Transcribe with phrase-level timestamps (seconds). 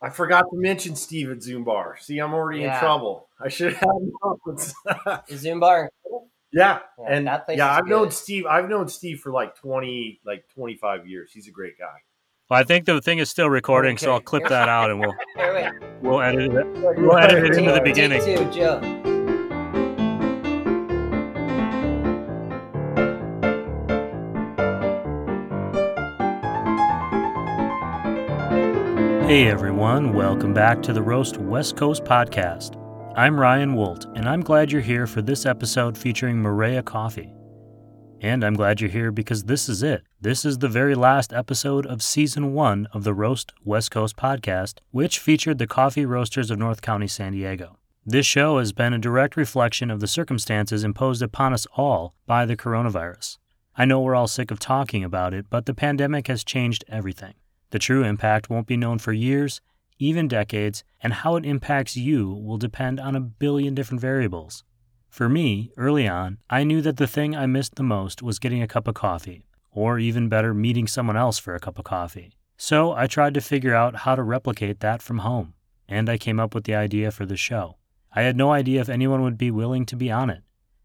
[0.00, 1.96] I forgot to mention Steve at Zoom Bar.
[2.00, 2.74] See, I'm already Yeah.
[2.74, 3.28] in trouble.
[3.40, 3.88] I should have
[4.46, 4.74] notes.
[5.28, 5.90] Is Zoom Bar.
[6.52, 8.10] yeah, Yeah, and that place yeah, I've known.
[8.10, 8.46] Steve.
[8.46, 11.30] I've known Steve for like 20, like 25 years.
[11.32, 11.86] He's a great guy.
[12.48, 15.14] Well, I think the thing is still recording, so I'll clip that out and we'll
[16.02, 16.66] we'll edit it.
[16.98, 18.22] We'll edit it into the beginning.
[18.22, 19.14] Take two, Joe.
[29.28, 32.82] Hey everyone, welcome back to the Roast West Coast podcast.
[33.14, 37.34] I'm Ryan Woldt, and I'm glad you're here for this episode featuring Marea Coffee.
[38.22, 40.00] And I'm glad you're here because this is it.
[40.18, 44.78] This is the very last episode of season one of the Roast West Coast podcast,
[44.92, 47.76] which featured the coffee roasters of North County, San Diego.
[48.06, 52.46] This show has been a direct reflection of the circumstances imposed upon us all by
[52.46, 53.36] the coronavirus.
[53.76, 57.34] I know we're all sick of talking about it, but the pandemic has changed everything.
[57.70, 59.60] The true impact won't be known for years,
[59.98, 64.64] even decades, and how it impacts you will depend on a billion different variables.
[65.08, 68.62] For me, early on, I knew that the thing I missed the most was getting
[68.62, 72.32] a cup of coffee, or even better, meeting someone else for a cup of coffee.
[72.56, 75.54] So I tried to figure out how to replicate that from home,
[75.88, 77.76] and I came up with the idea for the show.
[78.12, 80.42] I had no idea if anyone would be willing to be on it.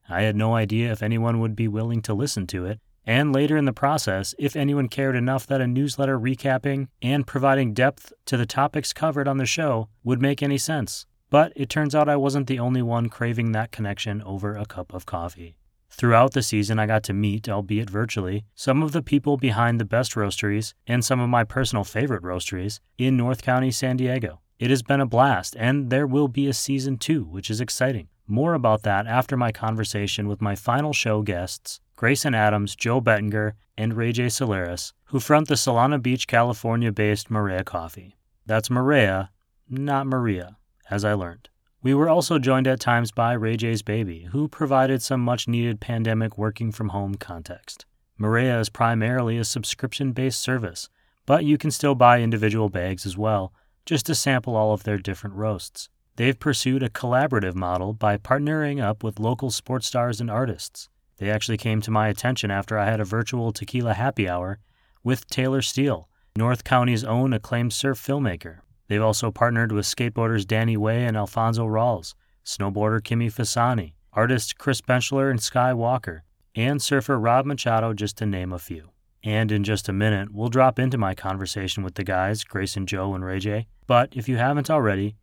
[0.10, 3.58] I had no idea if anyone would be willing to listen to it, and later
[3.58, 8.38] in the process, if anyone cared enough that a newsletter recapping and providing depth to
[8.38, 11.06] the topics covered on the show would make any sense.
[11.30, 14.94] But it turns out I wasn't the only one craving that connection over a cup
[14.94, 15.58] of coffee.
[15.90, 19.86] Throughout the season, I got to meet, albeit virtually, some of the people behind the
[19.86, 24.42] best roasteries and some of my personal favorite roasteries in North County, San Diego.
[24.58, 28.08] It has been a blast, and there will be a season two, which is exciting.
[28.28, 33.56] More about that after my conversation with my final show guests, Grayson Adams, Joe Bettinger,
[33.78, 38.16] and Reyjay Solares, who front the Solana Beach, California based Marea Coffee.
[38.46, 39.30] That's Marea,
[39.70, 40.58] not Maria,
[40.90, 41.50] as I learned.
[41.82, 46.38] We were also joined at times by Reyjay's baby, who provided some much needed pandemic
[46.38, 47.86] working from home context.
[48.20, 50.88] Marea is primarily a subscription based service,
[51.26, 53.54] but you can still buy individual bags as well,
[53.86, 55.90] just to sample all of their different roasts.
[56.16, 60.90] They've pursued a collaborative model by partnering up with local sports stars and artists.
[61.18, 64.60] They actually came to my attention after I had a virtual tequila happy hour
[65.04, 68.60] with Taylor Steele, North County's own acclaimed surf filmmaker.
[68.88, 72.16] They've also partnered with skateboarders Danny Way and Alphonzo Rawls,
[72.46, 76.24] snowboarder Kimmy Fasani, artists Chris Benchetler and Sky Walker,
[76.56, 78.90] and surfer Rob Machado, just to name a few.
[79.24, 83.14] And in just a minute, we'll drop into my conversation with the guys, Grayson Joe
[83.14, 83.68] and Reyjay.
[83.88, 85.16] But if you haven't already,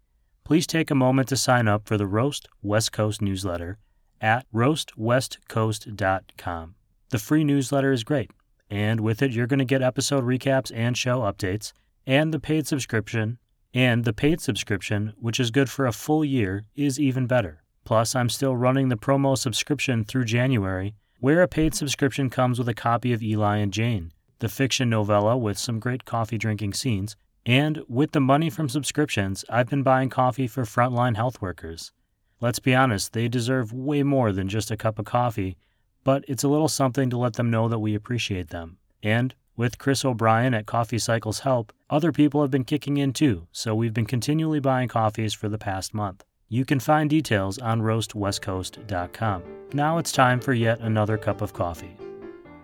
[0.45, 3.79] please take a moment to sign up for the Roast West Coast newsletter
[4.21, 6.75] at roastwestcoast.com.
[7.11, 8.31] The free newsletter is great,
[8.69, 11.73] and with it, you're going to get episode recaps and show updates,
[12.07, 13.39] and the paid subscription.
[13.73, 17.63] And the paid subscription, which is good for a full year, is even better.
[17.85, 22.69] Plus, I'm still running the promo subscription through January, where a paid subscription comes with
[22.69, 27.15] a copy of Eli and Jane, the fiction novella with some great coffee drinking scenes.
[27.47, 31.93] And with the money from subscriptions, I've been buying coffee for frontline health workers.
[32.41, 35.57] Let's be honest, they deserve way more than just a cup of coffee,
[36.05, 38.79] but it's a little something to let them know that we appreciate them.
[39.03, 43.47] And with Chris O'Brien at Coffee Cycles Help, other people have been kicking in too,
[43.53, 46.25] so we've been continually buying coffees for the past month.
[46.49, 49.43] You can find details on roastwestcoast.com.
[49.73, 51.97] Now it's time for yet another cup of coffee.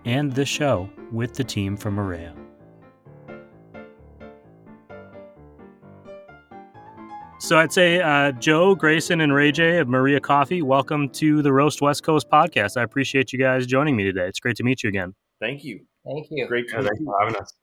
[0.05, 2.46] And this show with the team from Marea.
[7.47, 11.81] So I'd say uh, Joe, Grayson, and Reyjay of Maria Coffee, welcome to the Roast
[11.81, 12.75] West Coast podcast.
[12.75, 14.27] I appreciate you guys joining me today.
[14.27, 15.15] It's great to meet you again.
[15.39, 15.79] Thank you.
[16.05, 16.45] Thank you.
[16.45, 17.05] Great to Yeah, meet thanks you.
[17.05, 17.53] for having us.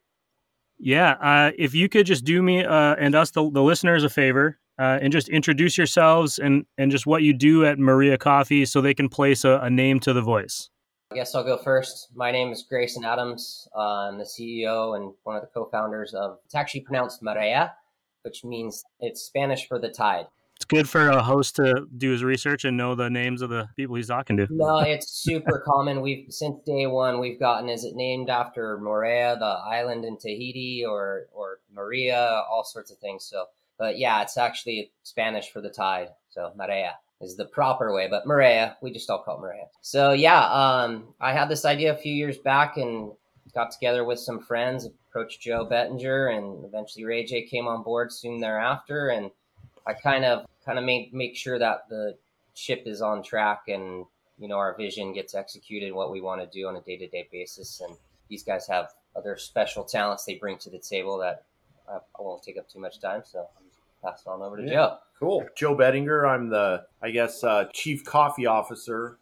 [0.78, 4.08] Yeah, uh, if you could just do me uh, and us, the, the listeners, a
[4.08, 8.64] favor, uh, and just introduce yourselves and, and just what you do at Maria Coffee
[8.64, 10.70] so they can place a, a name to the voice.
[11.12, 12.08] I guess I'll go first.
[12.14, 13.68] My name is Grayson Adams.
[13.76, 16.38] Uh, I'm the CEO and one of the co-founders of.
[16.46, 17.72] It's actually pronounced Marea,
[18.24, 20.26] which means it's Spanish for the tide.
[20.56, 23.68] It's good for a host to do his research and know the names of the
[23.76, 24.46] people he's talking to.
[24.50, 26.00] No, it's super common.
[26.00, 30.84] We've since day one we've gotten is it named after Moorea, the island in Tahiti,
[30.86, 33.24] or or Maria, all sorts of things.
[33.24, 33.46] So,
[33.78, 36.08] but yeah, it's actually Spanish for the tide.
[36.30, 39.64] So Marea is the proper way, but Maria, we just all call it Maria.
[39.82, 43.12] So yeah, um, I had this idea a few years back and
[43.54, 48.40] got together with some friends, approached Joe Bettinger, and eventually Reyjay came on board soon
[48.40, 49.30] thereafter, and
[49.86, 52.16] I kind of kind of made make sure that the
[52.54, 54.06] ship is on track and
[54.38, 57.80] you know our vision gets executed what we want to do on a day-to-day basis
[57.80, 57.96] and
[58.28, 61.44] these guys have other special talents they bring to the table that
[61.88, 63.46] I, I won't take up too much time, so
[64.02, 64.70] pass it on over to Yeah.
[64.70, 64.98] Joe.
[65.20, 65.46] Cool.
[65.56, 66.26] Joe Bettinger.
[66.26, 69.18] I'm the, I guess, uh, chief coffee officer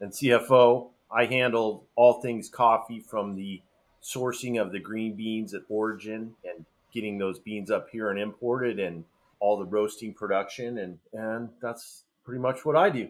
[0.00, 0.88] and CFO.
[1.10, 3.60] I handle all things coffee from the
[4.06, 8.78] sourcing of the green beans at origin and getting those beans up here and imported
[8.78, 9.04] and
[9.40, 10.78] all the roasting production.
[10.78, 13.08] And, and that's pretty much what I do.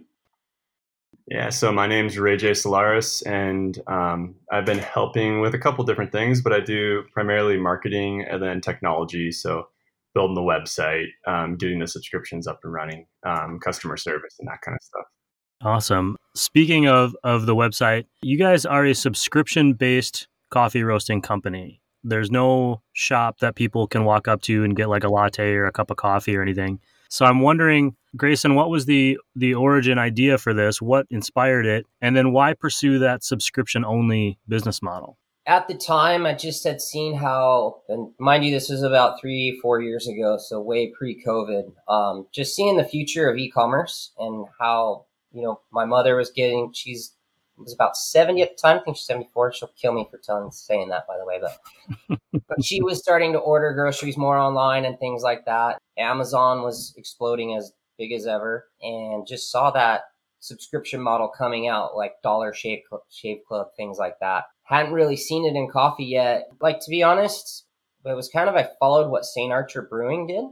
[1.29, 6.13] Yeah, so my name's Reyjay Solares, and um, I've been helping with a couple different
[6.13, 9.33] things, but I do primarily marketing and then technology.
[9.33, 9.69] So
[10.15, 14.61] building the website, um, getting the subscriptions up and running, um, customer service, and that
[14.63, 15.05] kind of stuff.
[15.63, 16.17] Awesome.
[16.37, 21.81] Speaking of of the website, you guys are a subscription based coffee roasting company.
[22.05, 25.67] There's no shop that people can walk up to and get like a latte or
[25.67, 26.81] a cup of coffee or anything.
[27.09, 30.81] So I'm wondering, Grayson, what was the the origin idea for this?
[30.83, 31.87] What inspired it?
[32.01, 35.19] And then why pursue that subscription only business model?
[35.49, 39.57] At the time, I just had seen how, and mind you, this was about three,
[39.63, 44.13] four years ago, so way pre COVID, um, just seeing the future of e commerce
[44.19, 47.15] and how, you know, my mother was getting, she's,
[47.59, 48.79] was about 70 at the time.
[48.79, 49.53] I think she's 74.
[49.53, 51.41] She'll kill me for telling, saying that, by the way.
[51.41, 55.79] But, but she was starting to order groceries more online and things like that.
[55.99, 60.03] Amazon was exploding as big as ever and just saw that
[60.41, 64.45] subscription model coming out, like Dollar Shave, Cl- Shave Club, things like that.
[64.65, 66.49] Hadn't really seen it in coffee yet.
[66.61, 67.65] Like, to be honest,
[68.03, 69.53] but it was kind of, I followed what St.
[69.53, 70.45] Archer Brewing did.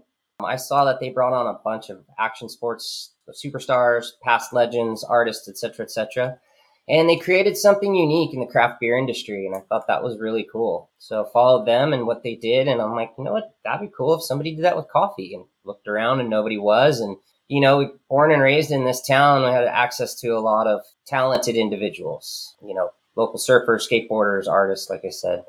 [0.43, 5.49] I saw that they brought on a bunch of action sports superstars, past legends, artists,
[5.49, 6.39] etc., etc.
[6.87, 10.19] And they created something unique in the craft beer industry, and I thought that was
[10.19, 10.91] really cool.
[10.99, 13.81] So I followed them and what they did, and I'm like, you know what, that'd
[13.81, 15.35] be cool if somebody did that with coffee.
[15.35, 17.01] And looked around, and nobody was.
[17.01, 17.17] And
[17.49, 20.83] you know, born and raised in this town, we had access to a lot of
[21.07, 22.55] talented individuals.
[22.63, 25.45] You know, local surfers, skateboarders, artists, like I said.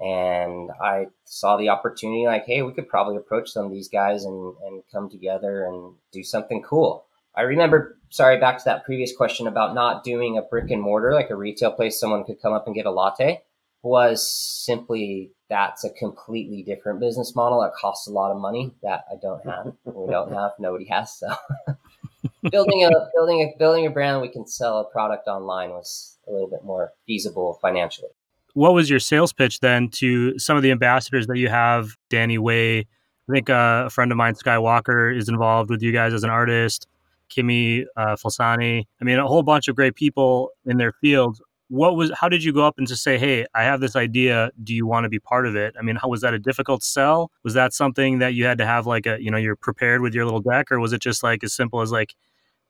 [0.00, 4.24] And I saw the opportunity, like, hey, we could probably approach some of these guys
[4.24, 7.04] and, and come together and do something cool.
[7.34, 11.14] I remember, sorry, back to that previous question about not doing a brick and mortar,
[11.14, 13.42] like a retail place someone could come up and get a latte,
[13.82, 19.04] was simply that's a completely different business model that costs a lot of money that
[19.10, 19.72] I don't have.
[19.84, 21.18] we don't have, nobody has.
[21.18, 21.28] So
[22.50, 26.32] building a building a building a brand we can sell a product online was a
[26.32, 28.08] little bit more feasible financially.
[28.54, 31.96] What was your sales pitch then to some of the ambassadors that you have?
[32.10, 36.12] Danny Way, I think uh, a friend of mine, Skywalker, is involved with you guys
[36.12, 36.86] as an artist.
[37.32, 38.84] Kimmy uh, Fasani.
[39.00, 41.40] I mean, a whole bunch of great people in their fields.
[41.68, 42.12] What was?
[42.14, 44.50] How did you go up and just say, "Hey, I have this idea.
[44.62, 46.82] Do you want to be part of it?" I mean, how was that a difficult
[46.82, 47.30] sell?
[47.44, 50.14] Was that something that you had to have like a, you know, you're prepared with
[50.14, 52.14] your little deck, or was it just like as simple as like,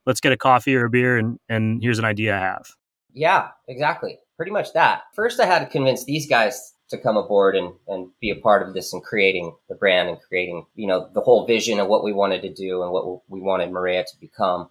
[0.05, 2.71] let's get a coffee or a beer and and here's an idea I have?
[3.13, 4.19] Yeah, exactly.
[4.37, 5.01] Pretty much that.
[5.13, 8.67] First, I had to convince these guys to come aboard and, and be a part
[8.67, 12.03] of this and creating the brand and creating, you know, the whole vision of what
[12.03, 14.69] we wanted to do and what we wanted Maria to become.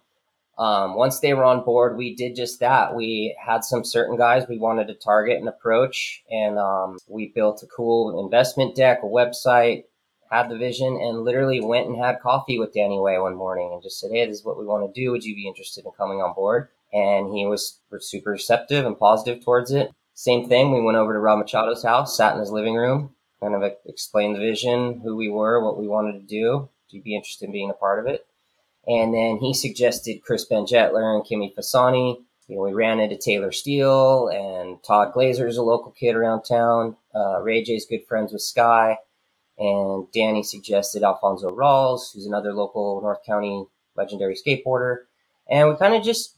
[0.57, 2.95] Um, once they were on board, we did just that.
[2.95, 7.63] We had some certain guys we wanted to target and approach, and um, we built
[7.63, 9.85] a cool investment deck, a website,
[10.29, 13.81] had the vision, and literally went and had coffee with Danny Way one morning and
[13.81, 15.09] just said, "Hey, this is what we want to do.
[15.11, 19.43] Would you be interested in coming on board?" And he was super receptive and positive
[19.43, 19.89] towards it.
[20.13, 20.71] Same thing.
[20.71, 24.35] We went over to Rob Machado's house, sat in his living room, kind of explained
[24.35, 26.57] the vision, who we were, what we wanted to do.
[26.59, 28.25] Would you be interested in being a part of it?
[28.87, 32.21] And then he suggested Chris Benchetler and Kimmy Fasani.
[32.47, 36.43] You know, we ran into Taylor Steele and Todd Glaser is a local kid around
[36.43, 36.97] town.
[37.15, 38.97] Uh, Reyjay's good friends with Sky.
[39.57, 43.65] And Danny suggested Alphonzo Rawls, who's another local North County
[43.95, 45.03] legendary skateboarder.
[45.49, 46.37] And we kind of just,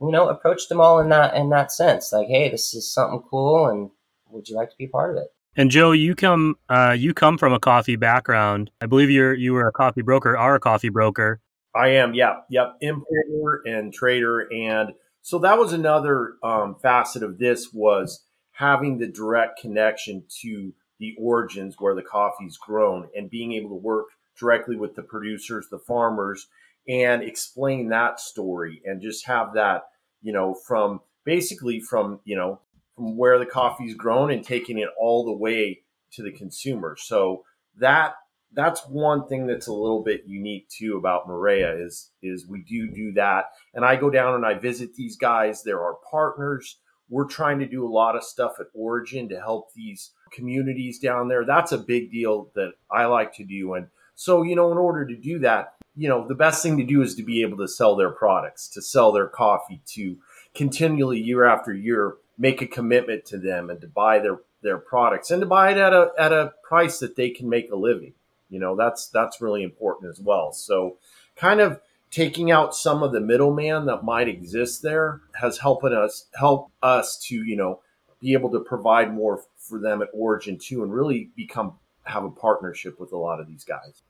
[0.00, 2.12] you know, approach them all in that in that sense.
[2.12, 3.90] Like, hey, this is something cool and
[4.30, 5.28] would you like to be part of it?
[5.56, 8.70] And Joe, you come uh, you come from a coffee background.
[8.80, 11.40] I believe you're you were a coffee broker, are a coffee broker.
[11.74, 17.38] I am, yeah, yep, importer and trader, and so that was another um, facet of
[17.38, 23.52] this was having the direct connection to the origins where the coffee's grown and being
[23.52, 24.06] able to work
[24.38, 26.46] directly with the producers, the farmers,
[26.88, 29.82] and explain that story and just have that,
[30.22, 32.60] you know, from basically from you know
[32.96, 36.96] from where the coffee's grown and taking it all the way to the consumer.
[36.98, 37.44] So
[37.78, 38.14] that
[38.54, 42.90] that's one thing that's a little bit unique too about Maria is is we do
[42.90, 43.46] do that.
[43.74, 45.62] And I go down and I visit these guys.
[45.62, 46.78] There are our partners.
[47.10, 51.28] We're trying to do a lot of stuff at Origin to help these communities down
[51.28, 51.44] there.
[51.44, 53.74] That's a big deal that I like to do.
[53.74, 56.84] And so, you know, in order to do that, you know, the best thing to
[56.84, 60.16] do is to be able to sell their products, to sell their coffee, to
[60.54, 65.30] continually year after year make a commitment to them and to buy their their products
[65.30, 68.14] and to buy it at a at a price that they can make a living.
[68.48, 70.52] You know, that's that's really important as well.
[70.52, 70.98] So
[71.36, 76.26] kind of taking out some of the middleman that might exist there has helping us
[76.38, 77.80] help us to, you know,
[78.20, 81.74] be able to provide more for them at origin too and really become
[82.04, 84.02] have a partnership with a lot of these guys.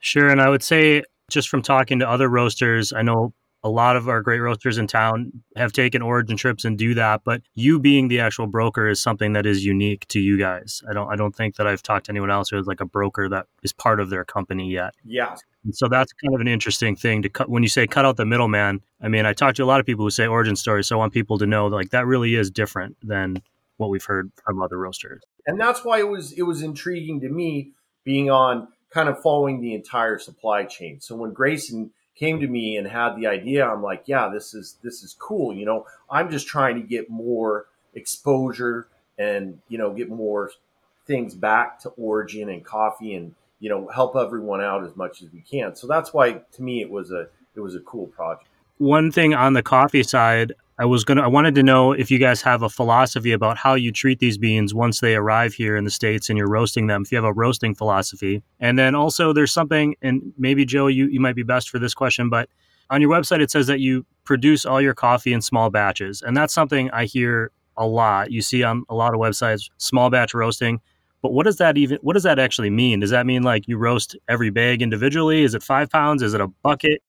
[0.00, 0.28] Sure.
[0.28, 3.34] And I would say just from talking to other roasters, I know
[3.64, 7.20] a lot of our great roasters in town have taken origin trips and do that
[7.24, 10.82] but you being the actual broker is something that is unique to you guys.
[10.90, 12.84] I don't i don't think that i've talked to anyone else who is like a
[12.84, 14.94] broker that is part of their company yet.
[15.04, 15.36] Yeah.
[15.64, 18.16] And so that's kind of an interesting thing to cut when you say cut out
[18.16, 20.88] the middleman i mean i talked to a lot of people who say origin stories
[20.88, 23.40] so i want people to know like that really is different than
[23.82, 25.22] what we've heard from other roasters.
[25.46, 27.72] And that's why it was it was intriguing to me
[28.04, 32.76] being on kind of following the entire supply chain so when grayson came to me
[32.76, 35.54] and had the idea, I'm like, yeah, this is this is cool.
[35.54, 40.50] You know, I'm just trying to get more exposure and you know get more
[41.06, 45.32] things back to origin and coffee and you know help everyone out as much as
[45.32, 45.74] we can.
[45.74, 48.48] So that's why to me it was a it was a cool project.
[48.78, 52.18] One thing on the coffee side, I was gonna I wanted to know if you
[52.18, 55.84] guys have a philosophy about how you treat these beans once they arrive here in
[55.84, 57.02] the states and you're roasting them.
[57.02, 61.06] If you have a roasting philosophy, and then also there's something, and maybe Joe, you
[61.08, 62.48] you might be best for this question, but
[62.90, 66.36] on your website it says that you produce all your coffee in small batches, and
[66.36, 68.30] that's something I hear a lot.
[68.30, 70.80] You see on a lot of websites, small batch roasting.
[71.20, 71.98] But what does that even?
[72.02, 73.00] What does that actually mean?
[73.00, 75.42] Does that mean like you roast every bag individually?
[75.42, 76.22] Is it five pounds?
[76.22, 77.02] Is it a bucket?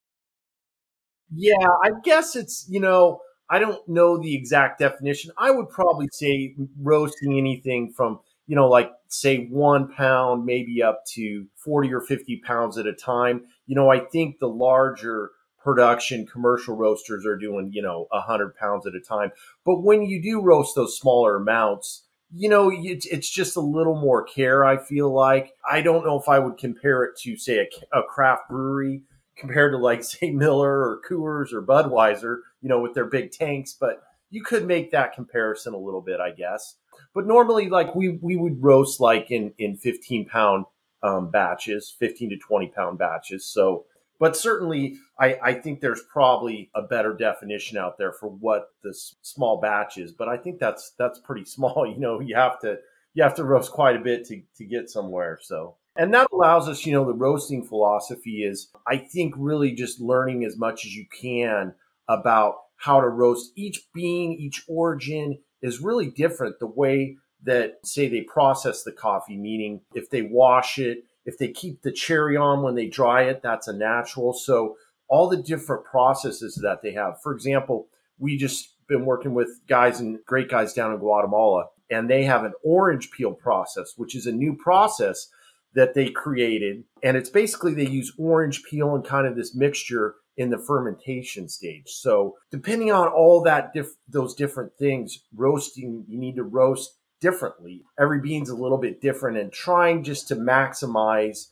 [1.35, 5.31] Yeah, I guess it's you know I don't know the exact definition.
[5.37, 11.03] I would probably say roasting anything from, you know, like say one pound, maybe up
[11.13, 13.45] to 40 or 50 pounds at a time.
[13.65, 15.31] You know, I think the larger
[15.63, 19.31] production commercial roasters are doing, you know, 100 pounds at a time.
[19.65, 22.03] But when you do roast those smaller amounts,
[22.35, 25.53] you know, it's, it's just a little more care, I feel like.
[25.69, 29.03] I don't know if I would compare it to, say, a, a craft brewery
[29.37, 33.75] compared to like say Miller or Coors or Budweiser, you know, with their big tanks.
[33.79, 34.01] But
[34.31, 36.77] you could make that comparison a little bit, I guess.
[37.13, 40.65] But normally, like we we would roast like in in 15 pound
[41.03, 43.45] um, batches, 15 to 20 pound batches.
[43.45, 43.85] So,
[44.19, 49.15] but certainly, I I think there's probably a better definition out there for what this
[49.21, 50.11] small batch is.
[50.11, 51.85] But I think that's that's pretty small.
[51.85, 52.77] You know, you have to
[53.13, 55.37] you have to roast quite a bit to to get somewhere.
[55.41, 55.75] So.
[55.95, 60.43] And that allows us, you know, the roasting philosophy is, I think, really just learning
[60.43, 61.75] as much as you can
[62.07, 66.59] about how to roast each bean, each origin is really different.
[66.59, 71.49] The way that, say, they process the coffee, meaning if they wash it, if they
[71.49, 74.33] keep the cherry on when they dry it, that's a natural.
[74.33, 74.75] So,
[75.07, 77.21] all the different processes that they have.
[77.21, 82.09] For example, we just been working with guys and great guys down in Guatemala, and
[82.09, 85.27] they have an orange peel process, which is a new process
[85.75, 86.83] that they created.
[87.01, 91.47] And it's basically they use orange peel and kind of this mixture in the fermentation
[91.47, 91.89] stage.
[91.89, 97.83] So depending on all that diff- those different things, roasting, you need to roast differently.
[97.99, 101.47] Every bean's a little bit different and trying just to maximize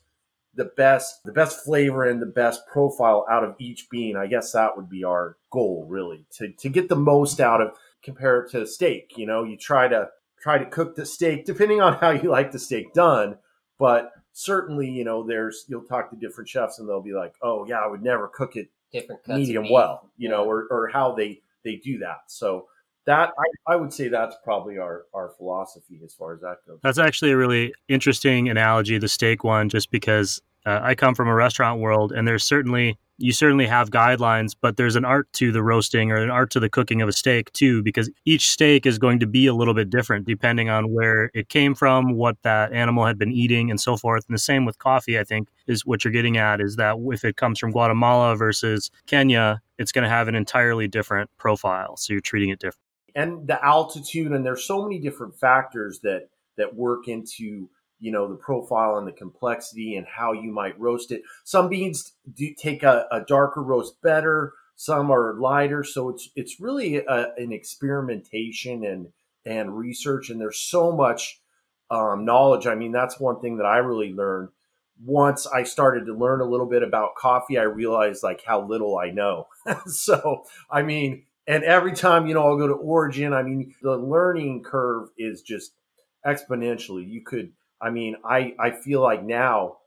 [0.54, 4.18] the best the best flavor and the best profile out of each bean.
[4.18, 7.70] I guess that would be our goal really to to get the most out of
[8.04, 10.10] compare it to steak, you know, you try to
[10.42, 13.38] try to cook the steak depending on how you like the steak done
[13.82, 17.66] but certainly, you know, there's you'll talk to different chefs and they'll be like, "Oh
[17.66, 21.42] yeah, I would never cook it different medium well," you know, or or how they
[21.64, 22.20] they do that.
[22.28, 22.68] So
[23.06, 26.80] that I, I would say that's probably our our philosophy as far as that goes.
[26.84, 31.28] That's actually a really interesting analogy, the steak one, just because uh, I come from
[31.28, 35.51] a restaurant world, and there's certainly you certainly have guidelines, but there's an art to
[35.51, 38.86] the roasting or an art to the cooking of a steak too, because each steak
[38.86, 42.38] is going to be a little bit different depending on where it came from, what
[42.42, 44.25] that animal had been eating, and so forth.
[44.28, 47.24] And the same with coffee, I think, is what you're getting at is that if
[47.24, 51.98] it comes from Guatemala versus Kenya, it's going to have an entirely different profile.
[51.98, 52.80] So you're treating it different.
[53.13, 57.70] And the altitude, and there's so many different factors that that work into
[58.01, 61.22] you know the profile and the complexity and how you might roast it.
[61.46, 65.84] Some beans do take a, a darker roast better some are lighter.
[65.84, 69.10] So it's it's really a, an experimentation and
[69.46, 71.39] and research and there's so much
[71.91, 72.65] um, knowledge.
[72.65, 74.50] I mean that's one thing that i really learned.
[75.03, 78.98] Once i started to learn a little bit about coffee i realized like how little
[78.98, 79.48] i know.
[79.86, 83.98] So i mean and every time you know i'll go to origin i mean the
[83.98, 85.74] learning curve is just
[86.25, 87.08] exponentially.
[87.08, 87.51] You could
[87.82, 89.78] I mean, I, I feel like now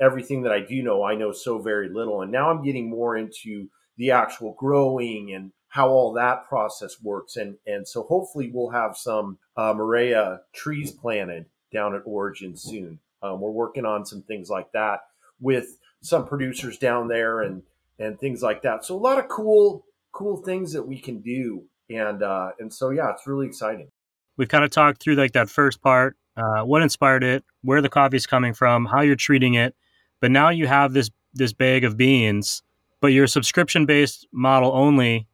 [0.00, 2.22] everything that I do know, I know so very little.
[2.22, 7.36] And now I'm getting more into the actual growing and how all that process works.
[7.36, 13.00] And and so hopefully we'll have some uh, trees planted down at Origin soon.
[13.22, 15.00] Um, we're working on some things like that
[15.40, 17.62] with some producers down there and
[17.98, 18.84] and things like that.
[18.84, 21.64] So a lot of cool cool things that we can do.
[21.90, 23.90] And uh, and so yeah, it's really exciting.
[24.36, 27.88] We've kind of talked through like that first part, uh, what inspired it, where the
[27.88, 29.74] coffee's coming from, how you're treating it,
[30.20, 32.62] but now you have this this bag of beans,
[33.00, 35.26] but you're a subscription based model only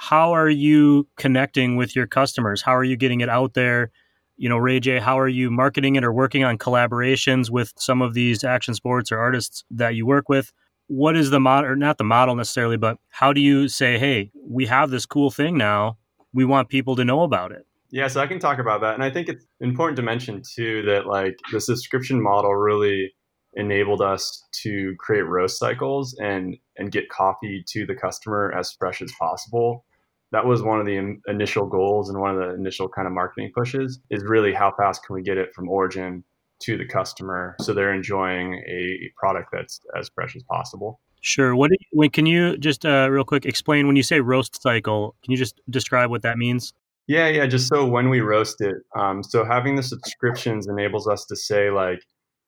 [0.00, 2.62] how are you connecting with your customers?
[2.62, 3.90] How are you getting it out there?
[4.36, 8.14] You know, Reyjay, how are you marketing it or working on collaborations with some of
[8.14, 10.52] these action sports or artists that you work with?
[10.86, 14.30] What is the model, or not the model necessarily, but how do you say, hey,
[14.40, 15.98] we have this cool thing now.
[16.32, 17.67] We want people to know about it?
[17.90, 18.94] Yeah, so I can talk about that.
[18.94, 23.12] And I think it's important to mention too that like the subscription model really
[23.54, 29.00] enabled us to create roast cycles and and get coffee to the customer as fresh
[29.00, 29.84] as possible.
[30.32, 33.50] That was one of the initial goals and one of the initial kind of marketing
[33.54, 36.22] pushes is really how fast can we get it from origin
[36.60, 41.00] to the customer so they're enjoying a product that's as fresh as possible.
[41.20, 41.56] Sure.
[41.56, 45.14] What you, when can you just uh, real quick explain when you say roast cycle
[45.24, 46.74] can you just describe what that means
[47.08, 51.24] yeah yeah just so when we roast it um, so having the subscriptions enables us
[51.26, 52.00] to say like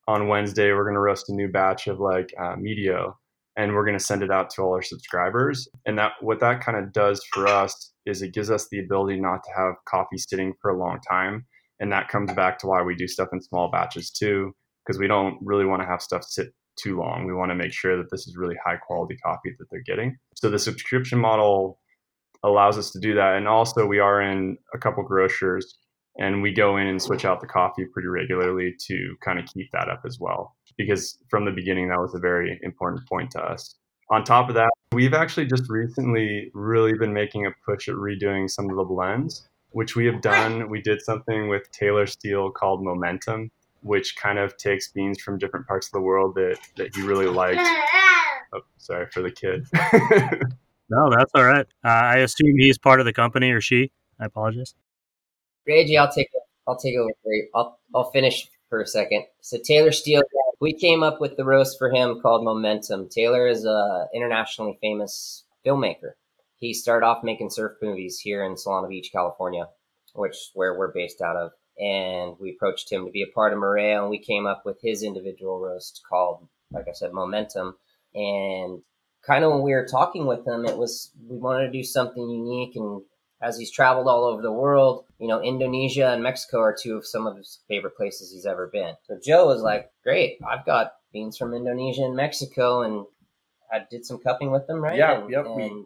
[0.06, 3.16] on wednesday we're going to roast a new batch of like uh, medio
[3.56, 5.68] and we're going to send it out to all our subscribers.
[5.84, 9.20] And that what that kind of does for us is it gives us the ability
[9.20, 11.46] not to have coffee sitting for a long time.
[11.78, 15.06] And that comes back to why we do stuff in small batches too, because we
[15.06, 17.26] don't really want to have stuff sit too long.
[17.26, 20.16] We want to make sure that this is really high quality coffee that they're getting.
[20.36, 21.78] So the subscription model
[22.42, 23.36] allows us to do that.
[23.36, 25.78] And also we are in a couple grocers
[26.18, 29.70] and we go in and switch out the coffee pretty regularly to kind of keep
[29.72, 30.56] that up as well.
[30.76, 33.76] Because from the beginning that was a very important point to us.
[34.10, 38.50] On top of that we've actually just recently really been making a push at redoing
[38.50, 40.68] some of the blends which we have done.
[40.68, 43.50] We did something with taylor steele called momentum
[43.82, 47.26] which kind of takes beans from different parts of the world that, that he really
[47.26, 47.66] liked.
[48.52, 49.64] Oh, sorry for the kid
[50.90, 54.24] no that's all right uh, i assume he's part of the company or she i
[54.26, 54.74] apologize
[55.66, 56.28] Reggie, I'll take
[56.66, 57.10] I'll take over.
[57.54, 59.24] I'll I'll finish for a second.
[59.40, 60.22] So Taylor Steele,
[60.60, 63.08] we came up with the roast for him called Momentum.
[63.08, 66.12] Taylor is a internationally famous filmmaker.
[66.56, 69.66] He started off making surf movies here in Solana Beach, California,
[70.14, 71.52] which where we're based out of.
[71.78, 74.78] And we approached him to be a part of Marea, and we came up with
[74.82, 77.76] his individual roast called, like I said, Momentum.
[78.14, 78.82] And
[79.26, 82.28] kind of when we were talking with him, it was we wanted to do something
[82.28, 83.02] unique and
[83.42, 85.04] as he's traveled all over the world.
[85.18, 88.68] You know, Indonesia and Mexico are two of some of his favorite places he's ever
[88.72, 88.94] been.
[89.04, 93.06] So Joe was like, "Great, I've got beans from Indonesia and Mexico, and
[93.72, 94.96] I did some cupping with them, right?
[94.96, 95.46] Yeah, and, yep.
[95.46, 95.84] And we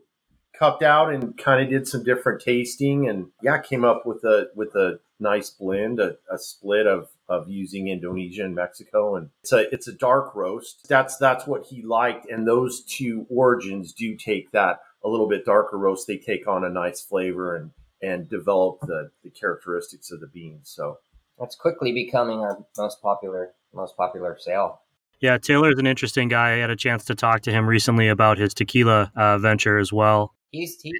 [0.58, 4.48] cupped out and kind of did some different tasting, and yeah, came up with a
[4.54, 9.52] with a nice blend, a, a split of of using Indonesia and Mexico, and it's
[9.52, 10.86] a it's a dark roast.
[10.88, 15.44] That's that's what he liked, and those two origins do take that a little bit
[15.44, 17.70] darker roast, they take on a nice flavor and
[18.02, 20.70] and develop the, the characteristics of the beans.
[20.74, 20.98] So
[21.38, 24.80] that's quickly becoming our most popular most popular sale.
[25.20, 26.52] Yeah, Taylor's an interesting guy.
[26.52, 29.92] I had a chance to talk to him recently about his tequila uh, venture as
[29.92, 30.34] well.
[30.50, 30.92] He's he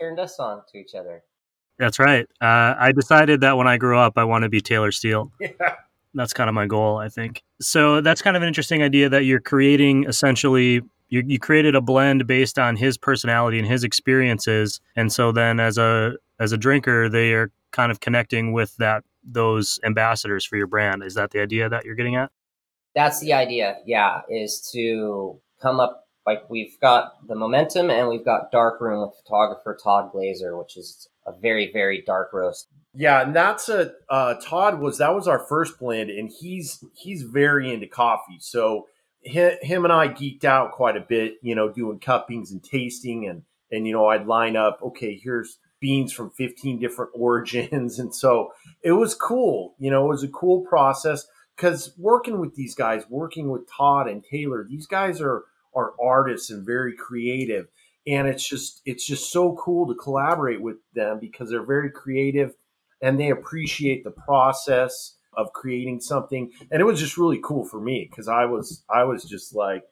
[0.00, 1.22] turned us on to each other.
[1.78, 2.26] That's right.
[2.40, 5.30] Uh, I decided that when I grew up, I want to be Taylor Steele.
[5.40, 5.76] Yeah.
[6.14, 7.42] That's kind of my goal, I think.
[7.62, 10.82] So that's kind of an interesting idea that you're creating essentially
[11.12, 15.60] you, you created a blend based on his personality and his experiences and so then
[15.60, 20.56] as a as a drinker they are kind of connecting with that those ambassadors for
[20.56, 22.30] your brand is that the idea that you're getting at
[22.94, 28.24] that's the idea yeah is to come up like we've got the momentum and we've
[28.24, 33.22] got dark room with photographer todd glaser which is a very very dark roast yeah
[33.22, 37.72] and that's a uh, todd was that was our first blend and he's he's very
[37.72, 38.86] into coffee so
[39.22, 43.42] him and I geeked out quite a bit, you know, doing cuppings and tasting and
[43.70, 48.52] and you know, I'd line up, okay, here's beans from 15 different origins and so
[48.82, 49.74] it was cool.
[49.78, 54.08] You know, it was a cool process cuz working with these guys, working with Todd
[54.08, 57.68] and Taylor, these guys are are artists and very creative.
[58.06, 62.54] And it's just it's just so cool to collaborate with them because they're very creative
[63.00, 66.50] and they appreciate the process of creating something.
[66.70, 69.84] And it was just really cool for me because i was i was just like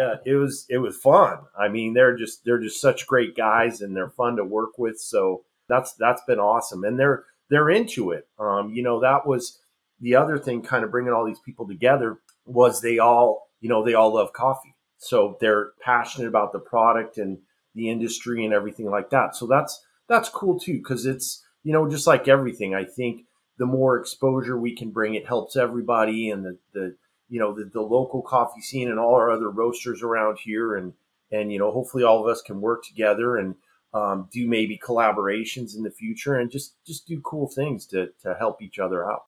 [0.00, 1.38] uh, it was it was fun.
[1.58, 4.98] I mean they're just they're just such great guys and they're fun to work with.
[5.00, 6.84] So that's that's been awesome.
[6.84, 8.28] And they're they're into it.
[8.38, 9.60] Um you know that was
[10.00, 13.84] the other thing kind of bringing all these people together was they all you know
[13.84, 17.38] they all love coffee so they're passionate about the product and
[17.74, 19.34] the industry and everything like that.
[19.34, 22.74] So that's that's cool too because it's you know just like everything.
[22.74, 23.22] I think
[23.58, 26.96] the more exposure we can bring, it helps everybody and the the
[27.28, 30.92] you know the, the local coffee scene and all our other roasters around here and
[31.30, 33.54] and you know hopefully all of us can work together and
[33.94, 38.34] um, do maybe collaborations in the future and just just do cool things to to
[38.38, 39.24] help each other out.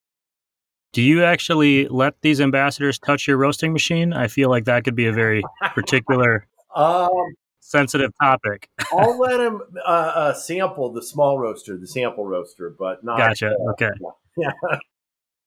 [0.92, 4.12] Do you actually let these ambassadors touch your roasting machine?
[4.12, 5.42] I feel like that could be a very
[5.74, 8.68] particular Um, sensitive topic.
[8.92, 13.18] I'll let him uh, uh, sample the small roaster, the sample roaster, but not.
[13.18, 13.54] Gotcha.
[13.70, 13.90] Okay.
[14.36, 14.52] Yeah.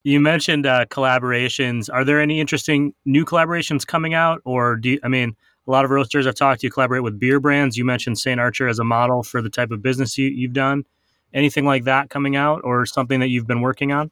[0.03, 1.89] You mentioned uh, collaborations.
[1.91, 5.85] Are there any interesting new collaborations coming out, or do you, I mean, a lot
[5.85, 7.77] of roasters I've talked to collaborate with beer brands.
[7.77, 8.41] You mentioned St.
[8.41, 10.83] Archer as a model for the type of business you, you've done.
[11.33, 14.11] Anything like that coming out, or something that you've been working on?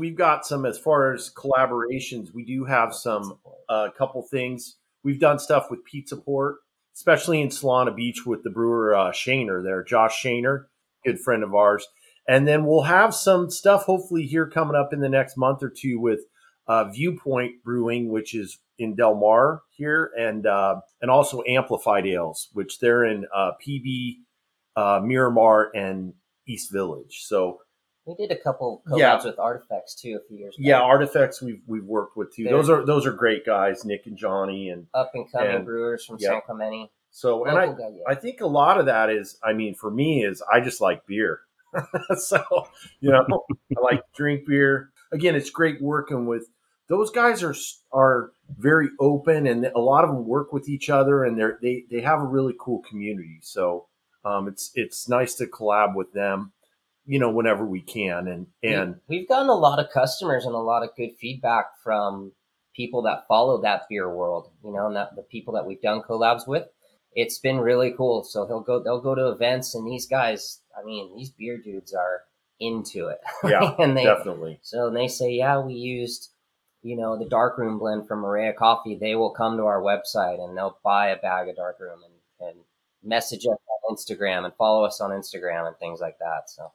[0.00, 2.32] We've got some as far as collaborations.
[2.32, 4.76] We do have some a uh, couple things.
[5.04, 6.56] We've done stuff with Pizza Port,
[6.96, 10.64] especially in Solana Beach with the brewer uh, there, Josh Shaner,
[11.04, 11.86] good friend of ours.
[12.26, 15.68] And then we'll have some stuff hopefully here coming up in the next month or
[15.68, 16.20] two with
[16.66, 22.48] uh, Viewpoint Brewing, which is in Del Mar here, and uh, and also Amplified Ales,
[22.54, 24.14] which they're in uh, PB,
[24.76, 26.14] uh, Miramar, and
[26.48, 27.24] East Village.
[27.26, 27.58] So
[28.18, 29.24] we did a couple collabs Yeah.
[29.24, 30.66] with Artifex too a few years back.
[30.66, 32.44] yeah, Artifex we've we've worked with too.
[32.44, 35.64] They're- Those are those are great guys, Nick and Johnny, and up and coming And-
[35.64, 36.30] brewers from yeah.
[36.30, 36.90] San Clemente.
[37.10, 38.02] so and I guy, yeah.
[38.06, 41.06] I think a lot of that is, I mean, for me is I just like
[41.06, 41.40] beer.
[42.16, 42.42] so,
[43.00, 43.24] you know,
[43.76, 44.90] I like drink beer.
[45.12, 46.48] Again, it's great working with
[46.88, 47.54] those guys are
[47.92, 51.84] are very open and a lot of them work with each other and they're they
[51.90, 53.38] they have a really cool community.
[53.42, 53.86] So,
[54.24, 56.52] um, it's it's nice to collab with them,
[57.10, 60.54] you know, whenever we can and and we, we've gotten a lot of customers and
[60.54, 62.30] a lot of good feedback from
[62.72, 66.02] people that follow that beer world, you know, and that the people that we've done
[66.02, 66.68] collabs with.
[67.16, 68.22] It's been really cool.
[68.22, 71.92] So he'll go they'll go to events and these guys, I mean, these beer dudes
[71.92, 72.20] are
[72.60, 73.18] into it.
[73.44, 74.60] yeah, and they definitely.
[74.62, 76.30] so they say, yeah, we used,
[76.84, 78.94] you know, the darkroom blend from Maria Coffee.
[78.94, 82.60] They will come to our website and they'll buy a bag of darkroom and, and
[83.02, 86.42] message us on Instagram and follow us on Instagram and things like that.
[86.46, 86.70] So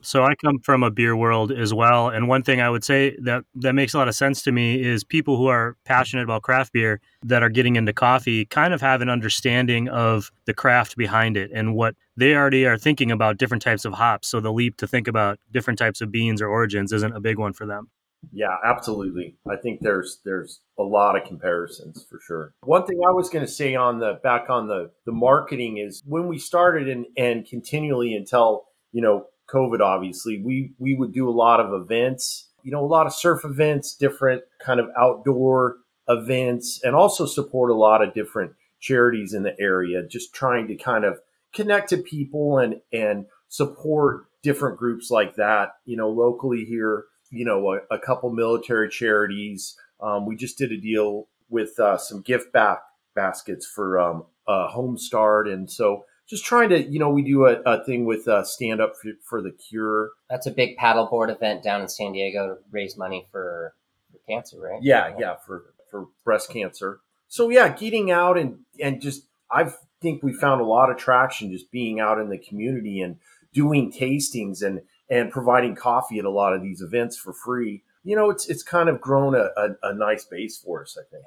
[0.00, 3.16] So I come from a beer world as well, and one thing I would say
[3.22, 6.42] that that makes a lot of sense to me is people who are passionate about
[6.42, 10.96] craft beer that are getting into coffee kind of have an understanding of the craft
[10.96, 14.28] behind it and what they already are thinking about different types of hops.
[14.28, 17.38] So the leap to think about different types of beans or origins isn't a big
[17.38, 17.88] one for them.
[18.32, 19.36] Yeah, absolutely.
[19.48, 22.54] I think there's there's a lot of comparisons for sure.
[22.62, 26.02] One thing I was going to say on the back on the the marketing is
[26.04, 31.28] when we started and and continually until you know COVID, obviously we we would do
[31.28, 35.76] a lot of events, you know, a lot of surf events, different kind of outdoor
[36.08, 40.06] events, and also support a lot of different charities in the area.
[40.06, 41.20] Just trying to kind of
[41.52, 47.44] connect to people and and support different groups like that, you know, locally here you
[47.44, 49.76] know, a, a couple military charities.
[50.00, 52.80] Um, we just did a deal with uh, some gift back
[53.14, 57.46] baskets for um, uh, Home Start, and so just trying to, you know, we do
[57.46, 60.10] a, a thing with uh, Stand Up for, for the Cure.
[60.28, 63.74] that's a big paddleboard event down in San Diego to raise money for,
[64.12, 64.82] for cancer, right?
[64.82, 67.00] Yeah, yeah, for for breast cancer.
[67.28, 71.50] So yeah, getting out and and just I think we found a lot of traction
[71.50, 73.16] just being out in the community and
[73.52, 77.82] doing tastings and and providing coffee at a lot of these events for free.
[78.04, 81.04] You know, it's it's kind of grown a, a, a nice base for us, I
[81.10, 81.24] think.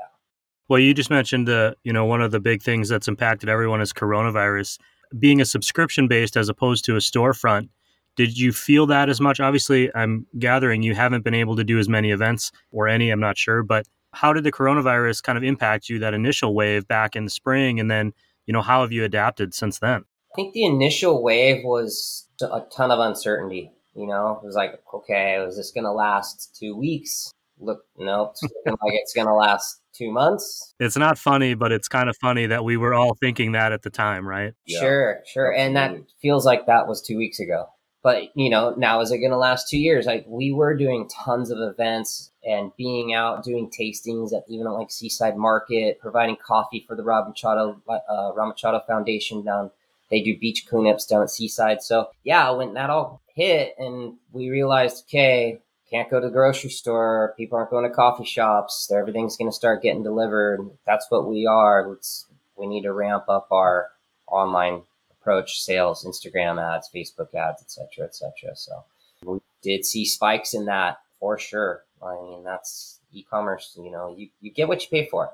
[0.68, 3.82] Well, you just mentioned the, you know, one of the big things that's impacted everyone
[3.82, 4.78] is coronavirus.
[5.20, 7.70] Being a subscription based as opposed to a storefront,
[8.16, 9.40] did you feel that as much?
[9.40, 13.20] Obviously, I'm gathering you haven't been able to do as many events or any, I'm
[13.20, 17.16] not sure, but how did the coronavirus kind of impact you that initial wave back
[17.16, 18.14] in the spring and then,
[18.46, 20.04] you know, how have you adapted since then?
[20.34, 23.72] I think the initial wave was a ton of uncertainty.
[23.96, 27.34] You know, it was like, okay, is this going to last two weeks?
[27.60, 30.74] Look, no, it's looking like it's going to last two months.
[30.80, 33.82] It's not funny, but it's kind of funny that we were all thinking that at
[33.82, 34.54] the time, right?
[34.66, 35.54] Yeah, sure, sure.
[35.54, 37.68] And that feels like that was two weeks ago.
[38.04, 40.08] But, you know, now is it going to last two years?
[40.08, 44.72] Like, we were doing tons of events and being out doing tastings at even at
[44.72, 49.70] like Seaside Market, providing coffee for the Rob Machado, uh, Rob Machado Foundation down
[50.12, 51.82] they do beach cleanups down at Seaside.
[51.82, 56.70] So yeah, when that all hit and we realized, okay, can't go to the grocery
[56.70, 60.70] store, people aren't going to coffee shops, everything's going to start getting delivered.
[60.86, 61.88] That's what we are.
[61.90, 62.26] Let's
[62.56, 63.90] we need to ramp up our
[64.28, 64.84] online
[65.20, 68.56] approach, sales, Instagram ads, Facebook ads, etc., etc.
[68.56, 68.84] So
[69.26, 71.84] we did see spikes in that for sure.
[72.02, 73.78] I mean, that's e-commerce.
[73.78, 75.32] You know, you you get what you pay for.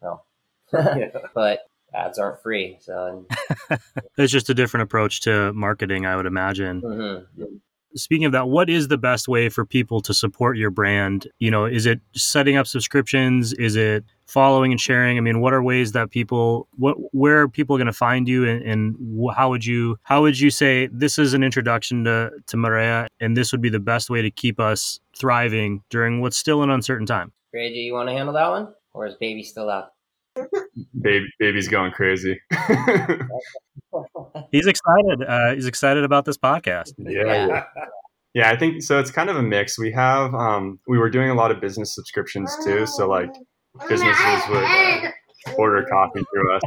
[0.00, 0.22] So,
[0.72, 1.08] Yeah.
[1.34, 1.60] but
[1.94, 2.78] ads aren't free.
[2.80, 3.26] So
[4.18, 6.82] it's just a different approach to marketing, I would imagine.
[6.82, 7.44] Mm-hmm.
[7.96, 11.28] Speaking of that, what is the best way for people to support your brand?
[11.38, 13.52] You know, is it setting up subscriptions?
[13.54, 15.18] Is it following and sharing?
[15.18, 18.48] I mean, what are ways that people, what, where are people going to find you,
[18.48, 22.56] and, and how would you, how would you say this is an introduction to to
[22.56, 26.62] Marea, and this would be the best way to keep us thriving during what's still
[26.62, 27.32] an uncertain time?
[27.54, 29.92] Reggie, you want to handle that one, or is baby still out?
[31.00, 32.40] Baby, baby's going crazy.
[34.52, 35.22] he's excited.
[35.26, 36.92] Uh, he's excited about this podcast.
[36.98, 37.64] Yeah, yeah,
[38.34, 38.50] yeah.
[38.50, 38.98] I think so.
[38.98, 39.78] It's kind of a mix.
[39.78, 42.86] We have um, we were doing a lot of business subscriptions too.
[42.86, 43.30] So like
[43.88, 45.10] businesses would uh,
[45.56, 46.62] order coffee through us.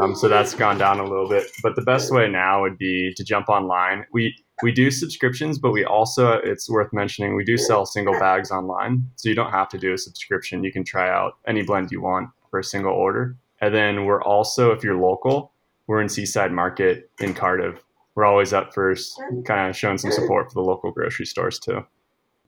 [0.00, 1.46] Um, so that's gone down a little bit.
[1.62, 4.04] But the best way now would be to jump online.
[4.12, 8.50] We we do subscriptions, but we also it's worth mentioning we do sell single bags
[8.50, 9.04] online.
[9.16, 10.64] So you don't have to do a subscription.
[10.64, 13.36] You can try out any blend you want for a single order.
[13.60, 15.50] And then we're also, if you're local,
[15.88, 17.82] we're in Seaside Market in Cardiff.
[18.14, 21.84] We're always up first, kind of showing some support for the local grocery stores too.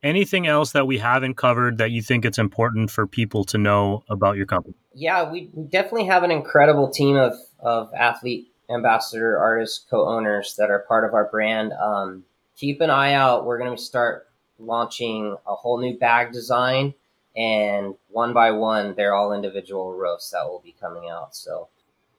[0.04, 4.04] Anything else that we haven't covered that you think it's important for people to know
[4.08, 4.76] about your company?
[4.94, 10.70] Yeah, we, we definitely have an incredible team of, of athlete ambassador artists, co-owners that
[10.70, 11.72] are part of our brand.
[11.72, 12.22] Um,
[12.56, 13.44] keep an eye out.
[13.44, 14.28] We're going to start
[14.60, 16.94] launching a whole new bag design
[17.36, 21.36] and one by one, they're all individual roasts that will be coming out.
[21.36, 21.68] So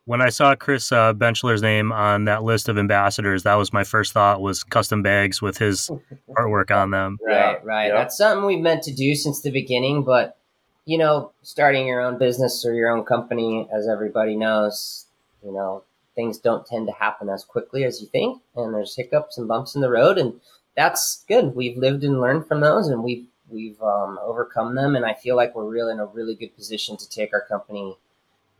[0.06, 3.84] when I saw Chris uh, Benchetler's name on that list of ambassadors, that was my
[3.84, 5.91] first thought was custom bags with his
[6.30, 7.17] artwork on them.
[7.25, 7.88] Right, yeah, right.
[7.88, 7.95] Yeah.
[7.95, 10.38] That's something we've meant to do since the beginning, but
[10.86, 15.08] you know, starting your own business or your own company, as everybody knows,
[15.43, 15.84] you know,
[16.15, 19.75] things don't tend to happen as quickly as you think, and there's hiccups and bumps
[19.75, 20.39] in the road, and
[20.77, 21.53] that's good.
[21.53, 25.36] We've lived and learned from those, and we've we've um, overcome them, and I feel
[25.36, 27.97] like we're really in a really good position to take our company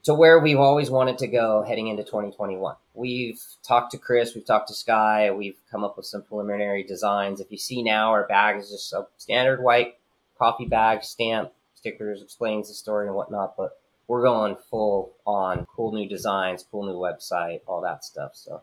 [0.04, 2.76] to where we've always wanted to go heading into 2021.
[2.94, 7.42] We've talked to Chris, we've talked to Sky, we've come up with some preliminary designs.
[7.42, 9.98] If you see now, our bag is just a standard white
[10.38, 15.92] coffee bag, stamp, stickers, explains the story and whatnot, but we're going full on cool
[15.92, 18.32] new designs, cool new website, all that stuff.
[18.34, 18.62] So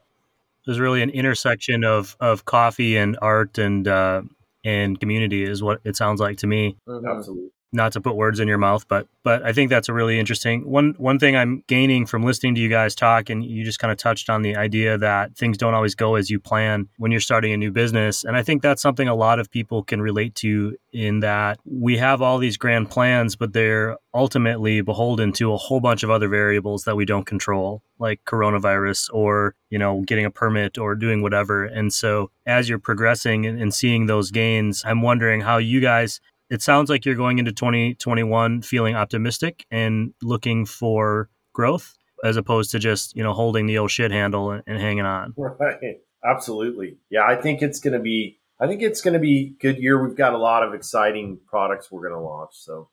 [0.64, 4.22] there's really an intersection of of coffee and art and uh,
[4.64, 6.76] and community is what it sounds like to me.
[6.88, 7.06] Mm-hmm.
[7.06, 7.50] Absolutely.
[7.74, 10.70] Not to put words in your mouth, but but I think that's a really interesting
[10.70, 10.94] one.
[10.96, 13.98] One thing I'm gaining from listening to you guys talk, and you just kind of
[13.98, 17.52] touched on the idea that things don't always go as you plan when you're starting
[17.52, 20.76] a new business, and I think that's something a lot of people can relate to.
[20.92, 25.80] In that we have all these grand plans, but they're ultimately beholden to a whole
[25.80, 30.30] bunch of other variables that we don't control, like coronavirus or you know getting a
[30.30, 31.64] permit or doing whatever.
[31.64, 36.62] And so as you're progressing and seeing those gains, I'm wondering how you guys it
[36.62, 42.78] sounds like you're going into 2021 feeling optimistic and looking for growth as opposed to
[42.78, 47.24] just you know holding the old shit handle and, and hanging on right absolutely yeah
[47.26, 50.16] i think it's going to be i think it's going to be good year we've
[50.16, 52.88] got a lot of exciting products we're going to launch so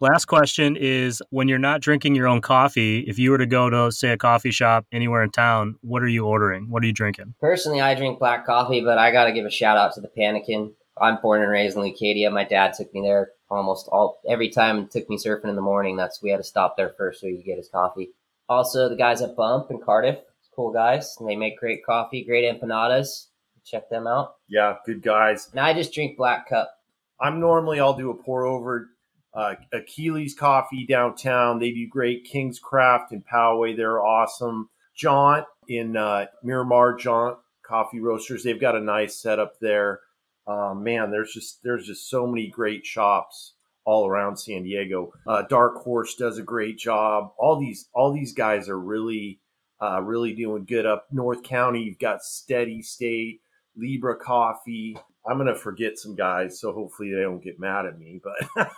[0.00, 3.70] Last question is when you're not drinking your own coffee, if you were to go
[3.70, 6.68] to, say, a coffee shop anywhere in town, what are you ordering?
[6.68, 7.34] What are you drinking?
[7.40, 10.08] Personally, I drink black coffee, but I got to give a shout out to the
[10.08, 10.72] Pannikin.
[11.00, 12.32] I'm born and raised in Leucadia.
[12.32, 15.62] My dad took me there almost all every time and took me surfing in the
[15.62, 15.96] morning.
[15.96, 18.10] That's we had to stop there first so he could get his coffee.
[18.48, 20.18] Also, the guys at Bump in Cardiff,
[20.54, 23.26] cool guys, and they make great coffee, great empanadas.
[23.64, 24.36] Check them out.
[24.48, 25.48] Yeah, good guys.
[25.50, 26.70] And I just drink black cup.
[27.20, 28.90] I'm normally I'll do a pour over.
[29.32, 32.24] Uh, Achilles Coffee downtown, they do great.
[32.24, 34.68] King's Craft in Poway, they're awesome.
[34.94, 40.00] Jaunt in uh, Miramar, Jaunt Coffee Roasters, they've got a nice setup there.
[40.46, 43.54] Um, man, there's just there's just so many great shops
[43.84, 45.12] all around San Diego.
[45.26, 47.32] Uh, Dark Horse does a great job.
[47.38, 49.40] All these all these guys are really
[49.80, 51.82] uh, really doing good up North County.
[51.82, 53.40] You've got Steady State,
[53.76, 54.96] Libra Coffee.
[55.26, 58.20] I'm gonna forget some guys, so hopefully they don't get mad at me.
[58.22, 58.68] But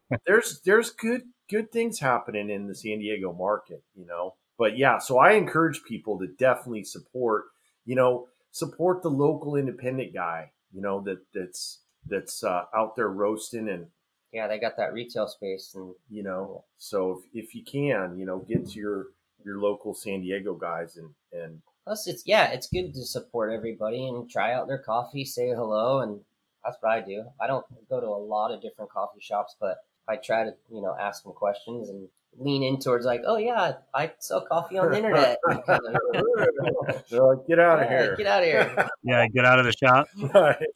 [0.26, 4.34] there's there's good good things happening in the San Diego market, you know.
[4.58, 7.46] But yeah, so I encourage people to definitely support,
[7.86, 13.08] you know, support the local independent guy you know that that's that's uh, out there
[13.08, 13.86] roasting and
[14.32, 18.24] yeah they got that retail space and you know so if, if you can you
[18.24, 19.06] know get to your
[19.44, 24.06] your local san diego guys and and plus it's yeah it's good to support everybody
[24.06, 26.20] and try out their coffee say hello and
[26.64, 27.24] that's what i do.
[27.40, 29.78] I don't go to a lot of different coffee shops but
[30.08, 33.72] i try to you know ask them questions and lean in towards like, oh yeah,
[33.94, 35.38] I sell coffee on the internet.
[37.10, 38.16] They're like, get out of yeah, here.
[38.16, 38.88] Get out of here.
[39.02, 40.08] yeah, get out of the shop.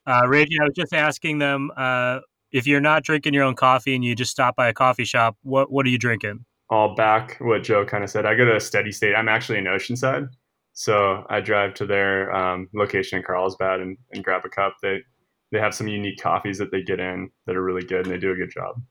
[0.06, 2.20] Uh, Reggie, I was just asking them uh,
[2.52, 5.36] if you're not drinking your own coffee and you just stop by a coffee shop,
[5.42, 6.44] what what are you drinking?
[6.70, 8.26] all back what Joe kind of said.
[8.26, 9.14] I go to a steady state.
[9.14, 10.28] I'm actually in Oceanside,
[10.72, 14.76] so I drive to their um, location in Carlsbad and, and grab a cup.
[14.82, 14.98] They
[15.52, 18.18] they have some unique coffees that they get in that are really good, and they
[18.18, 18.82] do a good job.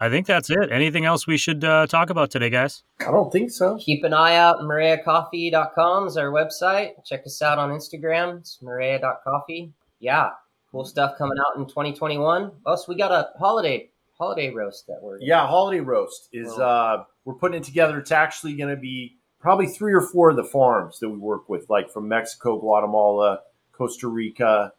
[0.00, 0.70] I think that's it.
[0.70, 2.84] Anything else we should uh, talk about today, guys?
[3.00, 3.78] I don't think so.
[3.78, 4.60] Keep an eye out.
[4.60, 7.04] MareaCoffee.com is our website.
[7.04, 8.38] Check us out on Instagram.
[8.38, 9.72] It's Marea.coffee.
[9.98, 10.30] Yeah,
[10.70, 12.52] cool stuff coming out in 2021.
[12.62, 17.34] Plus, we got a holiday holiday roast that we're Yeah, holiday roast is uh we're
[17.34, 17.98] putting it together.
[17.98, 21.48] It's actually going to be probably three or four of the farms that we work
[21.48, 23.40] with, like from Mexico, Guatemala,
[23.72, 24.72] Costa Rica,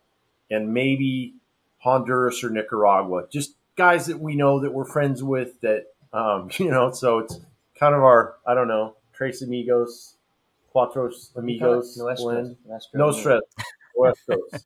[0.50, 1.36] and maybe
[1.78, 3.26] Honduras or Nicaragua.
[3.32, 5.60] Just guys that we know that we're friends with.
[5.62, 7.40] That um, you know, so it's
[7.80, 10.18] kind of our I don't know, Tres Amigos,
[10.76, 12.58] Cuatro Amigos blend.
[12.94, 13.42] No stress.
[13.96, 14.66] West Coast.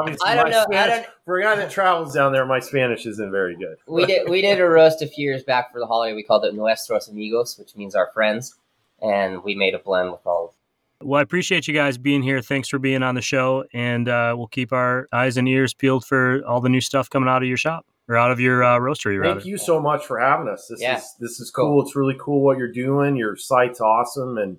[0.00, 0.60] Obviously, I don't my know.
[0.60, 1.14] I Spanish- don't.
[1.26, 3.76] for a guy that travels down there, my Spanish isn't very good.
[3.86, 6.14] We did we did a roast a few years back for the holiday.
[6.14, 8.54] We called it Nuestros Amigos, which means our friends,
[9.02, 10.46] and we made a blend with all.
[11.00, 12.40] Of well, I appreciate you guys being here.
[12.40, 16.06] Thanks for being on the show, and uh, we'll keep our eyes and ears peeled
[16.06, 18.78] for all the new stuff coming out of your shop or out of your uh,
[18.78, 19.18] roastery.
[19.20, 19.34] Rather.
[19.40, 20.66] Thank you so much for having us.
[20.68, 20.96] This Yeah.
[20.98, 21.82] is this is cool.
[21.82, 23.16] It's really cool what you're doing.
[23.16, 24.58] Your site's awesome, and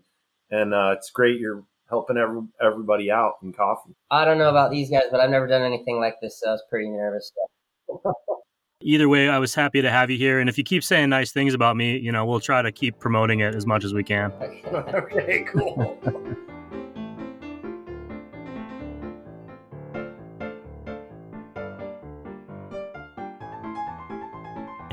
[0.51, 1.39] and uh, it's great.
[1.39, 3.95] You're helping every, everybody out in coffee.
[4.11, 6.51] I don't know about these guys, but I've never done anything like this, so I
[6.53, 7.31] was pretty nervous.
[8.81, 11.31] Either way, I was happy to have you here, and if you keep saying nice
[11.31, 14.03] things about me, you know, we'll try to keep promoting it as much as we
[14.03, 14.31] can.
[14.71, 15.97] okay, cool.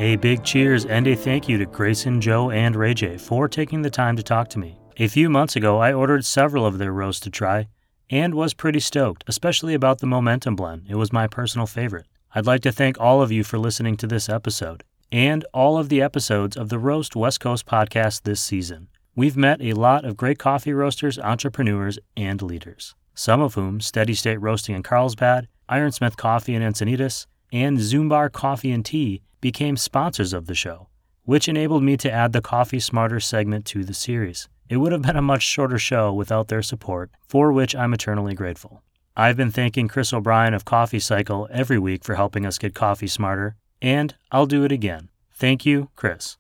[0.05, 3.89] A big cheers and a thank you to Grayson, Joe, and Reyjay for taking the
[3.89, 4.77] time to talk to me.
[4.99, 7.69] A few months ago, I ordered several of their roasts to try
[8.11, 10.85] and was pretty stoked, especially about the Momentum blend.
[10.91, 12.05] It was my personal favorite.
[12.35, 15.89] I'd like to thank all of you for listening to this episode and all of
[15.89, 18.89] the episodes of the Roast West Coast podcast this season.
[19.17, 24.13] We've met a lot of great coffee roasters, entrepreneurs, and leaders, some of whom Steady
[24.13, 30.33] State Roasting in Carlsbad, Ironsmith Coffee in Encinitas, and Zumbar Coffee and Tea became sponsors
[30.33, 30.89] of the show,
[31.23, 34.49] which enabled me to add the Coffee Smarter segment to the series.
[34.69, 38.35] It would have been a much shorter show without their support, for which I'm eternally
[38.35, 38.83] grateful.
[39.17, 43.07] I've been thanking Chris O'Brien of Coffee Cycle every week for helping us get coffee
[43.07, 45.11] smarter, and I'll do it again.
[45.33, 46.37] Thank you, Chris.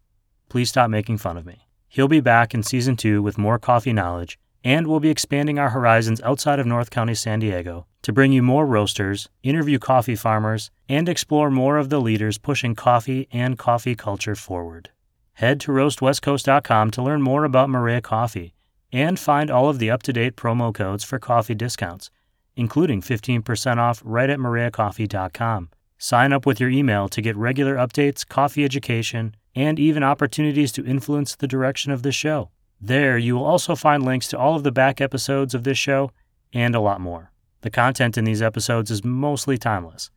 [0.48, 1.68] Please stop making fun of me.
[1.86, 5.70] He'll be back in season two with more coffee knowledge, and we'll be expanding our
[5.70, 10.70] horizons outside of North County, San Diego, to bring you more roasters, interview coffee farmers,
[10.88, 14.88] and explore more of the leaders pushing coffee and coffee culture forward.
[15.34, 18.54] Head to roastwestcoast.com to learn more about Marea Coffee
[18.90, 22.10] and find all of the up to date promo codes for coffee discounts,
[22.56, 25.68] including 15% off right at mareacoffee.com.
[25.98, 30.86] Sign up with your email to get regular updates, coffee education, and even opportunities to
[30.86, 32.50] influence the direction of the show.
[32.80, 36.10] There, you will also find links to all of the back episodes of this show
[36.52, 37.30] and a lot more.
[37.62, 40.10] The content in these episodes is mostly timeless,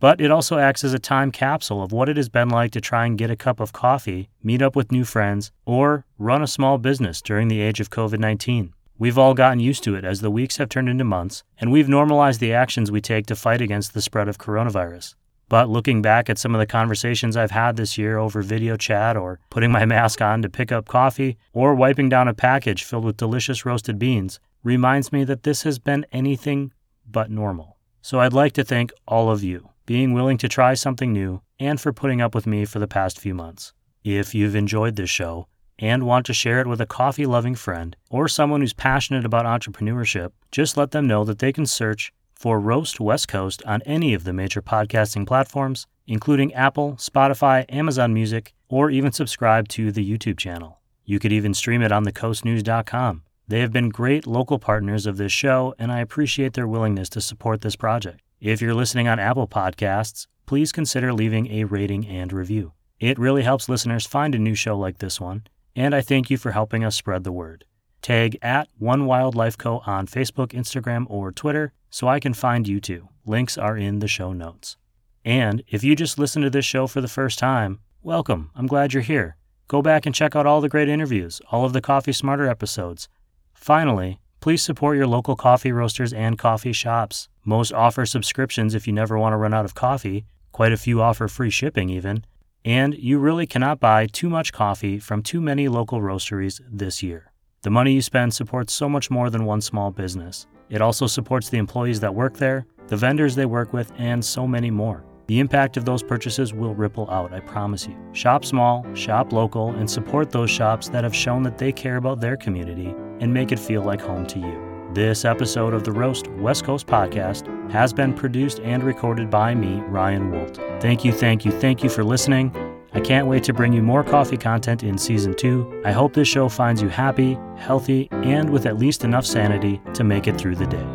[0.00, 2.80] but it also acts as a time capsule of what it has been like to
[2.80, 6.46] try and get a cup of coffee, meet up with new friends, or run a
[6.46, 8.72] small business during the age of COVID 19.
[8.98, 11.88] We've all gotten used to it as the weeks have turned into months, and we've
[11.88, 15.14] normalized the actions we take to fight against the spread of coronavirus.
[15.48, 19.16] But looking back at some of the conversations I've had this year over video chat,
[19.16, 23.04] or putting my mask on to pick up coffee, or wiping down a package filled
[23.04, 26.72] with delicious roasted beans, reminds me that this has been anything
[27.08, 27.76] but normal.
[28.02, 31.80] So I'd like to thank all of you being willing to try something new and
[31.80, 33.72] for putting up with me for the past few months.
[34.02, 35.46] If you've enjoyed this show
[35.78, 39.46] and want to share it with a coffee loving friend or someone who's passionate about
[39.46, 44.14] entrepreneurship, just let them know that they can search for Roast West Coast on any
[44.14, 50.08] of the major podcasting platforms, including Apple, Spotify, Amazon Music, or even subscribe to the
[50.08, 50.78] YouTube channel.
[51.04, 53.22] You could even stream it on thecoastnews.com.
[53.48, 57.20] They have been great local partners of this show, and I appreciate their willingness to
[57.20, 58.20] support this project.
[58.40, 62.72] If you're listening on Apple Podcasts, please consider leaving a rating and review.
[62.98, 66.36] It really helps listeners find a new show like this one, and I thank you
[66.36, 67.64] for helping us spread the word.
[68.02, 69.82] Tag at One Wildlife Co.
[69.86, 73.08] on Facebook, Instagram, or Twitter so I can find you too.
[73.24, 74.76] Links are in the show notes.
[75.24, 78.50] And if you just listened to this show for the first time, welcome.
[78.54, 79.36] I'm glad you're here.
[79.66, 83.08] Go back and check out all the great interviews, all of the Coffee Smarter episodes.
[83.52, 87.28] Finally, please support your local coffee roasters and coffee shops.
[87.44, 90.26] Most offer subscriptions if you never want to run out of coffee.
[90.52, 92.24] Quite a few offer free shipping, even.
[92.64, 97.32] And you really cannot buy too much coffee from too many local roasteries this year.
[97.62, 100.46] The money you spend supports so much more than one small business.
[100.68, 104.46] It also supports the employees that work there, the vendors they work with, and so
[104.46, 105.04] many more.
[105.26, 107.96] The impact of those purchases will ripple out, I promise you.
[108.12, 112.20] Shop small, shop local, and support those shops that have shown that they care about
[112.20, 114.62] their community and make it feel like home to you.
[114.94, 119.80] This episode of the Roast West Coast podcast has been produced and recorded by me,
[119.88, 120.56] Ryan Woldt.
[120.80, 122.65] Thank you, thank you, thank you for listening.
[122.96, 125.82] I can't wait to bring you more coffee content in season two.
[125.84, 130.02] I hope this show finds you happy, healthy, and with at least enough sanity to
[130.02, 130.86] make it through the day.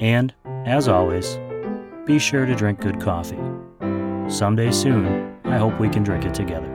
[0.00, 0.34] And,
[0.66, 1.38] as always,
[2.06, 3.38] be sure to drink good coffee.
[4.28, 6.73] Someday soon, I hope we can drink it together.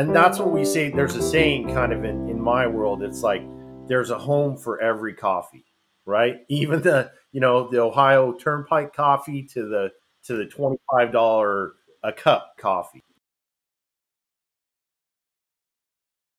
[0.00, 0.88] And that's what we say.
[0.88, 3.02] There's a saying kind of in, in my world.
[3.02, 3.42] It's like
[3.86, 5.66] there's a home for every coffee,
[6.06, 6.38] right?
[6.48, 9.90] Even the, you know, the Ohio Turnpike coffee to the
[10.24, 11.70] to the $25
[12.02, 13.04] a cup coffee.